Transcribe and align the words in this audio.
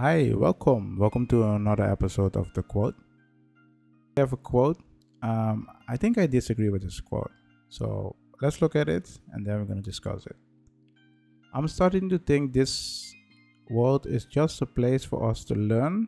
Hi, 0.00 0.30
welcome. 0.32 0.96
Welcome 0.96 1.26
to 1.26 1.42
another 1.42 1.82
episode 1.82 2.36
of 2.36 2.46
The 2.54 2.62
Quote. 2.62 2.94
I 4.16 4.20
have 4.20 4.32
a 4.32 4.36
quote. 4.36 4.78
Um, 5.24 5.66
I 5.88 5.96
think 5.96 6.18
I 6.18 6.28
disagree 6.28 6.68
with 6.68 6.82
this 6.82 7.00
quote. 7.00 7.32
So 7.68 8.14
let's 8.40 8.62
look 8.62 8.76
at 8.76 8.88
it 8.88 9.10
and 9.32 9.44
then 9.44 9.58
we're 9.58 9.64
going 9.64 9.82
to 9.82 9.90
discuss 9.90 10.24
it. 10.26 10.36
I'm 11.52 11.66
starting 11.66 12.08
to 12.10 12.18
think 12.18 12.52
this 12.52 13.12
world 13.70 14.06
is 14.06 14.24
just 14.24 14.62
a 14.62 14.66
place 14.66 15.04
for 15.04 15.28
us 15.28 15.44
to 15.46 15.54
learn 15.56 16.06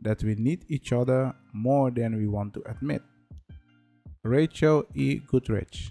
that 0.00 0.22
we 0.22 0.36
need 0.36 0.64
each 0.68 0.92
other 0.92 1.34
more 1.52 1.90
than 1.90 2.16
we 2.16 2.28
want 2.28 2.54
to 2.54 2.62
admit. 2.70 3.02
Rachel 4.22 4.84
E. 4.94 5.18
Goodrich. 5.18 5.90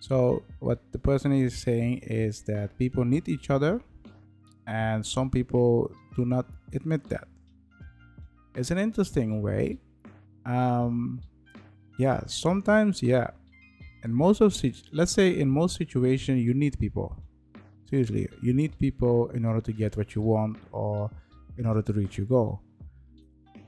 So, 0.00 0.44
what 0.60 0.80
the 0.92 0.98
person 0.98 1.30
is 1.30 1.58
saying 1.58 1.98
is 2.04 2.40
that 2.44 2.78
people 2.78 3.04
need 3.04 3.28
each 3.28 3.50
other, 3.50 3.82
and 4.68 5.04
some 5.04 5.30
people 5.30 5.90
do 6.14 6.26
not 6.26 6.46
admit 6.74 7.08
that. 7.08 7.26
It's 8.54 8.70
an 8.70 8.78
interesting 8.78 9.40
way. 9.40 9.78
Um, 10.44 11.22
yeah, 11.98 12.20
sometimes, 12.26 13.02
yeah. 13.02 13.30
And 14.04 14.14
most 14.14 14.42
of, 14.42 14.54
let's 14.92 15.12
say, 15.12 15.40
in 15.40 15.48
most 15.48 15.76
situations, 15.76 16.44
you 16.44 16.54
need 16.54 16.78
people. 16.78 17.16
Seriously, 17.88 18.28
you 18.42 18.52
need 18.52 18.78
people 18.78 19.30
in 19.30 19.46
order 19.46 19.62
to 19.62 19.72
get 19.72 19.96
what 19.96 20.14
you 20.14 20.20
want 20.20 20.58
or 20.70 21.10
in 21.56 21.64
order 21.64 21.80
to 21.80 21.92
reach 21.94 22.18
your 22.18 22.26
goal. 22.26 22.60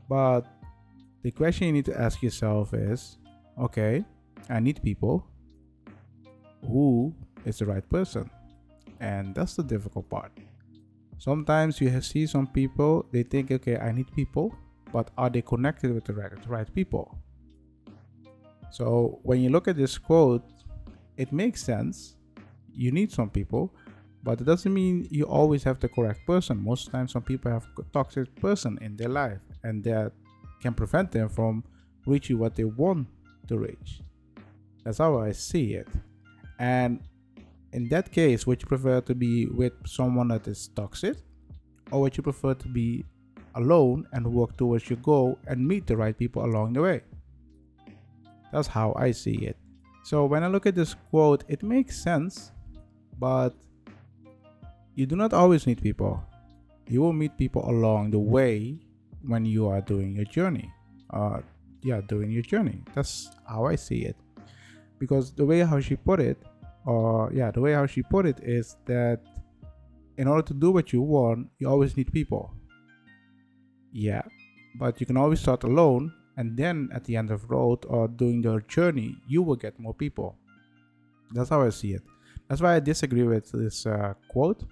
But 0.08 0.42
the 1.22 1.30
question 1.30 1.68
you 1.68 1.72
need 1.72 1.86
to 1.86 1.98
ask 1.98 2.22
yourself 2.22 2.74
is 2.74 3.16
okay, 3.58 4.04
I 4.50 4.60
need 4.60 4.82
people. 4.82 5.26
Who 6.66 7.14
is 7.46 7.58
the 7.58 7.66
right 7.66 7.88
person? 7.88 8.28
And 9.00 9.34
that's 9.34 9.56
the 9.56 9.62
difficult 9.62 10.10
part. 10.10 10.32
Sometimes 11.20 11.82
you 11.82 12.00
see 12.00 12.26
some 12.26 12.46
people, 12.46 13.04
they 13.12 13.22
think, 13.22 13.50
okay, 13.50 13.76
I 13.76 13.92
need 13.92 14.10
people, 14.16 14.54
but 14.90 15.10
are 15.18 15.28
they 15.28 15.42
connected 15.42 15.92
with 15.92 16.04
the 16.06 16.14
right, 16.14 16.30
the 16.30 16.48
right 16.48 16.74
people? 16.74 17.18
So 18.70 19.20
when 19.22 19.42
you 19.42 19.50
look 19.50 19.68
at 19.68 19.76
this 19.76 19.98
quote, 19.98 20.42
it 21.18 21.30
makes 21.30 21.62
sense. 21.62 22.16
You 22.72 22.90
need 22.90 23.12
some 23.12 23.28
people, 23.28 23.70
but 24.22 24.40
it 24.40 24.44
doesn't 24.44 24.72
mean 24.72 25.08
you 25.10 25.24
always 25.24 25.62
have 25.64 25.78
the 25.78 25.90
correct 25.90 26.26
person. 26.26 26.56
Most 26.56 26.90
times, 26.90 27.12
some 27.12 27.22
people 27.22 27.50
have 27.52 27.66
toxic 27.92 28.34
person 28.36 28.78
in 28.80 28.96
their 28.96 29.10
life, 29.10 29.42
and 29.62 29.84
that 29.84 30.12
can 30.62 30.72
prevent 30.72 31.12
them 31.12 31.28
from 31.28 31.62
reaching 32.06 32.38
what 32.38 32.54
they 32.54 32.64
want 32.64 33.06
to 33.48 33.58
reach. 33.58 34.00
That's 34.84 34.96
how 34.96 35.18
I 35.18 35.32
see 35.32 35.74
it. 35.74 35.88
And 36.58 37.00
in 37.72 37.88
that 37.88 38.10
case, 38.10 38.46
would 38.46 38.60
you 38.62 38.66
prefer 38.66 39.00
to 39.02 39.14
be 39.14 39.46
with 39.46 39.72
someone 39.86 40.28
that 40.28 40.46
is 40.48 40.68
toxic, 40.74 41.16
or 41.90 42.00
would 42.02 42.16
you 42.16 42.22
prefer 42.22 42.54
to 42.54 42.68
be 42.68 43.04
alone 43.54 44.06
and 44.12 44.26
work 44.26 44.56
towards 44.56 44.88
your 44.88 44.98
goal 44.98 45.38
and 45.46 45.66
meet 45.66 45.86
the 45.86 45.96
right 45.96 46.16
people 46.16 46.44
along 46.44 46.72
the 46.72 46.82
way? 46.82 47.02
That's 48.52 48.68
how 48.68 48.94
I 48.96 49.12
see 49.12 49.46
it. 49.46 49.56
So 50.02 50.24
when 50.24 50.42
I 50.42 50.48
look 50.48 50.66
at 50.66 50.74
this 50.74 50.94
quote, 51.10 51.44
it 51.48 51.62
makes 51.62 52.02
sense, 52.02 52.52
but 53.18 53.54
you 54.94 55.06
do 55.06 55.14
not 55.14 55.32
always 55.32 55.66
need 55.66 55.82
people. 55.82 56.22
You 56.88 57.02
will 57.02 57.12
meet 57.12 57.36
people 57.36 57.68
along 57.70 58.10
the 58.10 58.18
way 58.18 58.80
when 59.22 59.44
you 59.44 59.68
are 59.68 59.80
doing 59.80 60.16
your 60.16 60.24
journey. 60.24 60.72
Uh, 61.10 61.40
yeah, 61.82 62.00
doing 62.00 62.30
your 62.30 62.42
journey. 62.42 62.82
That's 62.94 63.30
how 63.48 63.66
I 63.66 63.76
see 63.76 64.04
it. 64.04 64.16
Because 64.98 65.32
the 65.32 65.46
way 65.46 65.60
how 65.60 65.78
she 65.80 65.96
put 65.96 66.20
it, 66.20 66.42
or 66.86 67.30
yeah, 67.32 67.50
the 67.50 67.60
way 67.60 67.72
how 67.72 67.86
she 67.86 68.02
put 68.02 68.26
it 68.26 68.40
is 68.42 68.76
that 68.86 69.20
in 70.16 70.28
order 70.28 70.42
to 70.42 70.54
do 70.54 70.70
what 70.70 70.92
you 70.92 71.02
want, 71.02 71.48
you 71.58 71.68
always 71.68 71.96
need 71.96 72.12
people. 72.12 72.54
Yeah, 73.92 74.22
but 74.78 75.00
you 75.00 75.06
can 75.06 75.16
always 75.16 75.40
start 75.40 75.64
alone, 75.64 76.12
and 76.36 76.56
then 76.56 76.88
at 76.92 77.04
the 77.04 77.16
end 77.16 77.30
of 77.30 77.50
road 77.50 77.84
or 77.88 78.08
doing 78.08 78.42
your 78.42 78.60
journey, 78.62 79.16
you 79.26 79.42
will 79.42 79.56
get 79.56 79.78
more 79.78 79.94
people. 79.94 80.36
That's 81.32 81.50
how 81.50 81.62
I 81.62 81.70
see 81.70 81.92
it. 81.94 82.02
That's 82.48 82.60
why 82.60 82.74
I 82.76 82.80
disagree 82.80 83.22
with 83.22 83.50
this 83.52 83.86
uh, 83.86 84.14
quote. 84.28 84.64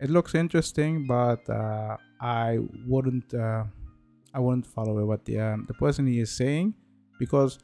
It 0.00 0.10
looks 0.10 0.34
interesting, 0.34 1.06
but 1.06 1.48
uh, 1.48 1.96
I 2.20 2.58
wouldn't 2.86 3.32
uh, 3.32 3.64
I 4.34 4.38
wouldn't 4.38 4.66
follow 4.66 5.02
what 5.06 5.24
the 5.24 5.40
um, 5.40 5.64
the 5.66 5.74
person 5.74 6.06
he 6.06 6.20
is 6.20 6.30
saying 6.30 6.74
because 7.18 7.58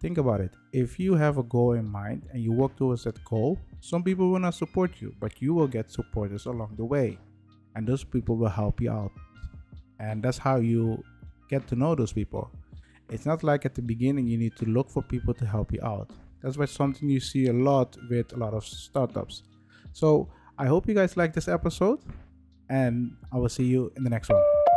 think 0.00 0.18
about 0.18 0.40
it. 0.40 0.52
If 0.72 0.98
you 0.98 1.14
have 1.14 1.38
a 1.38 1.42
goal 1.42 1.72
in 1.72 1.88
mind 1.90 2.28
and 2.32 2.42
you 2.42 2.52
work 2.52 2.76
towards 2.76 3.04
that 3.04 3.22
goal, 3.24 3.58
some 3.80 4.02
people 4.02 4.30
will 4.30 4.38
not 4.38 4.54
support 4.54 5.00
you, 5.00 5.14
but 5.20 5.40
you 5.40 5.54
will 5.54 5.66
get 5.66 5.90
supporters 5.90 6.46
along 6.46 6.74
the 6.76 6.84
way, 6.84 7.18
and 7.74 7.86
those 7.86 8.04
people 8.04 8.36
will 8.36 8.48
help 8.48 8.80
you 8.80 8.90
out, 8.90 9.12
and 10.00 10.22
that's 10.22 10.38
how 10.38 10.56
you 10.56 11.02
get 11.48 11.66
to 11.68 11.76
know 11.76 11.94
those 11.94 12.12
people. 12.12 12.50
It's 13.10 13.24
not 13.24 13.42
like 13.42 13.64
at 13.64 13.74
the 13.74 13.82
beginning 13.82 14.26
you 14.26 14.36
need 14.36 14.56
to 14.56 14.66
look 14.66 14.90
for 14.90 15.02
people 15.02 15.32
to 15.34 15.46
help 15.46 15.72
you 15.72 15.80
out. 15.82 16.10
That's 16.42 16.56
why 16.56 16.66
something 16.66 17.08
you 17.08 17.20
see 17.20 17.46
a 17.46 17.52
lot 17.52 17.96
with 18.10 18.32
a 18.32 18.36
lot 18.36 18.54
of 18.54 18.64
startups. 18.64 19.42
So 19.92 20.28
I 20.58 20.66
hope 20.66 20.86
you 20.86 20.94
guys 20.94 21.16
like 21.16 21.32
this 21.32 21.48
episode 21.48 22.00
and 22.68 23.16
I 23.32 23.38
will 23.38 23.48
see 23.48 23.64
you 23.64 23.92
in 23.96 24.04
the 24.04 24.10
next 24.10 24.28
one. 24.28 24.67